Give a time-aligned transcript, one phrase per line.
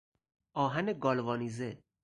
[0.53, 1.71] آهن گالوانیزه